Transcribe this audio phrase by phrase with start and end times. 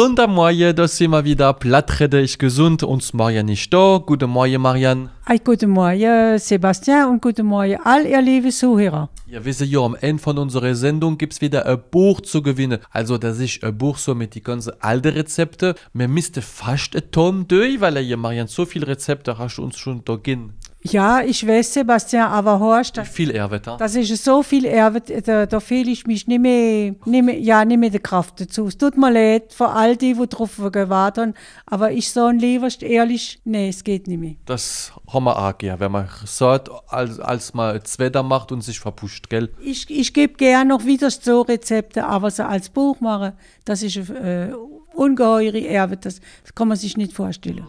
[0.00, 1.52] Sonntagmorgen, da sind wir wieder.
[1.52, 3.98] Plattrede ich gesund, uns Marian nicht da.
[3.98, 5.10] Guten Morgen, Marian.
[5.26, 9.10] Ein guten Morgen, Sebastian, und guten Morgen all ihr liebe Zuhörer.
[9.26, 12.78] Ja, wisst ihr, am Ende von unserer Sendung gibt's wieder ein Buch zu gewinnen.
[12.90, 15.74] Also, das ist ein Buch so mit die ganzen alten Rezepte.
[15.92, 19.76] Man müsste fast ein Tom durch, weil ja, Marian, so viele Rezepte hast du uns
[19.76, 20.54] schon da gehen.
[20.82, 23.76] Ja, ich weiß, Sebastian, aber horst, das, Viel Erwet, ha?
[23.76, 27.64] das ist so viel Arbeit, da, da fehle ich mich nicht mehr, nicht mehr, ja,
[27.66, 28.66] nicht mehr die Kraft dazu.
[28.66, 31.34] Es tut mir leid für all die, die drauf gewartet haben,
[31.66, 34.36] aber ich sage lieber ehrlich, nee, es geht nicht mehr.
[34.46, 38.62] Das haben wir auch gern, wenn man sagt, als, als man das Wetter macht und
[38.62, 39.50] sich verpusht, gell?
[39.62, 43.32] Ich, ich gebe gerne noch wieder so Rezepte, aber so als Buch machen,
[43.66, 44.52] das ist äh,
[44.94, 47.66] ungeheure Erbe, das, das kann man sich nicht vorstellen.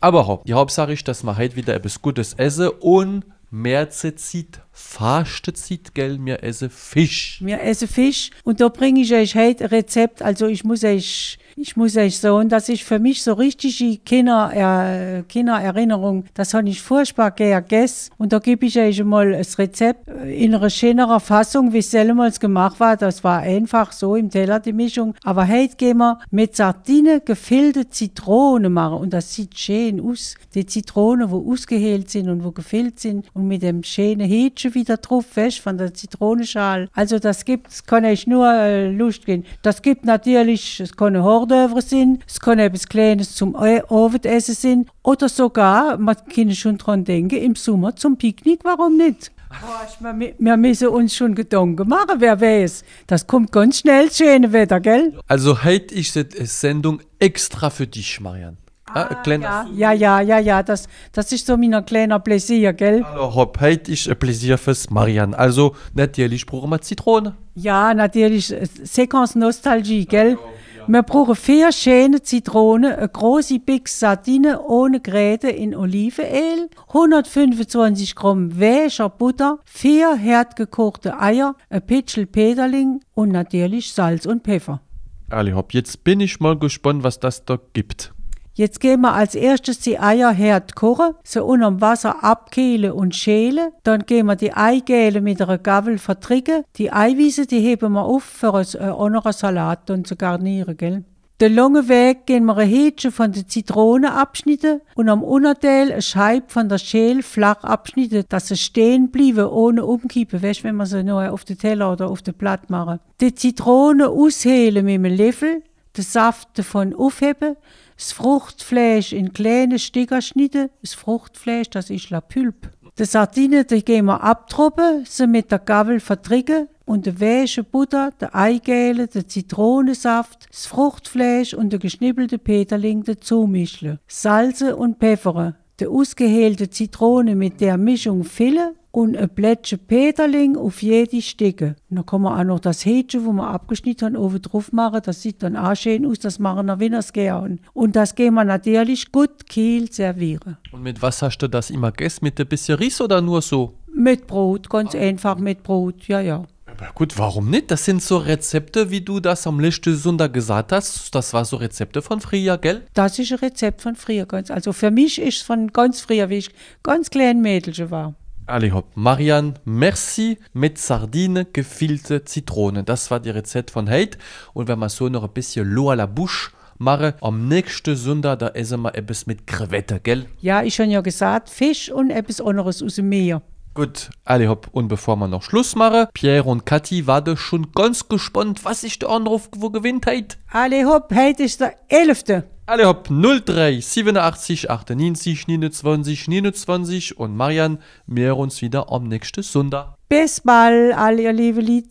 [0.00, 5.52] Aber die Hauptsache ist, dass wir heute wieder etwas Gutes essen und mehr zieht, faste
[5.52, 7.38] zieht, gell, mir essen Fisch.
[7.40, 10.20] Wir essen Fisch und da bringe ich euch heute ein Rezept.
[10.20, 14.50] Also ich muss euch, ich muss euch sagen, das ist für mich so richtige Kinder,
[14.52, 16.24] äh, Kindererinnerung.
[16.34, 18.10] Das habe ich furchtbar gerne gegessen.
[18.18, 22.40] Und da gebe ich euch mal das Rezept in einer schöneren Fassung, wie es damals
[22.40, 22.96] gemacht war.
[22.96, 25.14] Das war einfach so im Teller die Mischung.
[25.22, 30.34] Aber heute gehen wir mit Sardinen gefüllte Zitrone machen und das sieht schön aus.
[30.54, 34.28] Die Zitronen, wo ausgehält sind und wo gefüllt sind und mit dem schönen
[34.64, 36.88] Hähnchen wieder drauf, weißt, von der Zitronenschale.
[36.92, 39.44] Also das gibt, das kann euch nur äh, Lust gehen.
[39.62, 45.28] Das gibt natürlich, es kann Hordöver sein, es kann etwas Kleines zum Abendessen sein oder
[45.28, 49.30] sogar, man kann schon dran denken, im Sommer zum Picknick, warum nicht?
[49.62, 52.82] Horst, Wir, wir müssen uns schon Gedanken machen, wer weiß.
[53.06, 55.16] Das kommt ganz schnell, das schöne Wetter, gell?
[55.28, 58.56] Also heute ist die Sendung extra für dich, Marian.
[58.94, 59.42] Ah, ein
[59.76, 63.02] Ja, ja, ja, ja, das, das ist so mein kleiner Pläsier, gell?
[63.04, 65.34] Hallo, Hopp, heute ist ein Pläsier fürs Marian.
[65.34, 67.34] Also, natürlich brauchen wir Zitrone.
[67.56, 70.38] Ja, natürlich, äh, Sequence Nostalgie, gell?
[70.86, 78.60] Wir brauchen vier schöne Zitronen, eine große Big Sardine ohne Gräte in Olivenöl, 125 Gramm
[78.60, 84.82] Wäscher Butter, vier hartgekochte Eier, ein Pitschel Peterling und natürlich Salz und Pfeffer.
[85.30, 88.13] Ali Hopp, jetzt bin ich mal gespannt, was das da gibt.
[88.56, 93.70] Jetzt gehen wir als erstes die Eier hart kochen, sie unterm Wasser abkehlen und schälen.
[93.82, 96.62] Dann gehen wir die Eigele mit einer Gabel vertricken.
[96.76, 101.04] Die Eiweiße, die heben wir auf für einen äh, anderen Salat und zu garnieren, gell?
[101.40, 106.00] Den langen Weg gehen wir ein Hähnchen von der Zitrone abschneiden und am Unterteil eine
[106.00, 110.86] Scheibe von der Schäl flach abschneiden, dass sie stehen bleiben, ohne umkippen, weißt, wenn wir
[110.86, 113.00] sie nur auf den Teller oder auf den Blatt machen.
[113.20, 115.64] Die Zitrone aushehlen mit einem Löffel,
[115.96, 117.56] den Saft davon aufheben,
[117.96, 120.70] das Fruchtfleisch in kleine Stücke schneiden.
[120.82, 122.70] Das Fruchtfleisch, das ist la Pulpe.
[122.98, 128.12] Die Sardinen, die gehen wir abtropfen, sie mit der Gabel vertricken und die weiche Butter,
[128.20, 133.98] der Eigele, der Zitronensaft, das Fruchtfleisch und der geschnippelte Peterling dazu mischen.
[134.06, 135.56] Salze und Pfeffere.
[135.80, 141.74] Die ausgehählte Zitrone mit der Mischung füllen und ein Blättchen Peterling auf jede Stücke.
[141.90, 145.00] Und dann kann man auch noch das Hähnchen, wo wir abgeschnitten haben, oben drauf machen.
[145.04, 147.58] Das sieht dann auch schön aus, das machen wir Winners gern.
[147.72, 150.58] Und das gehen wir natürlich gut kiel servieren.
[150.70, 152.20] Und mit was hast du das immer gegessen?
[152.22, 153.74] Mit ein bisschen Ries oder nur so?
[153.92, 156.44] Mit Brot, ganz einfach mit Brot, ja, ja.
[156.66, 157.72] Aber gut, warum nicht?
[157.72, 161.12] Das sind so Rezepte, wie du das am letzten Sonntag gesagt hast.
[161.12, 162.82] Das war so Rezepte von früher, gell?
[162.94, 164.52] Das ist ein Rezept von früher ganz.
[164.52, 166.50] Also für mich ist es von ganz früher, wie ich
[166.84, 168.14] ganz klein Mädchen war.
[168.46, 168.94] Ali hopp.
[168.94, 172.84] Marian, merci mit Sardine, gefüllte Zitrone.
[172.84, 174.18] Das war die Rezept von heute.
[174.52, 178.40] Und wenn man so noch ein bisschen L'eau à la bouche mache, am nächsten Sonntag,
[178.40, 180.26] da essen wir etwas mit Krevette, gell?
[180.40, 183.40] Ja, ich habe ja gesagt, Fisch und etwas anderes aus dem Meer.
[183.74, 184.68] Gut, alle hopp.
[184.70, 189.02] Und bevor wir noch Schluss machen, Pierre und Kathi waren schon ganz gespannt, was ist
[189.02, 190.36] der Anruf, wo gewinnt heute.
[190.52, 192.44] Alle hopp, heute ist der 11.
[192.66, 199.42] Alle hopp 03 87 98 29 29 und Marian, wir hören uns wieder am nächsten
[199.42, 199.96] Sonntag.
[200.08, 201.82] Bis bald, alle ihr liebe Lied.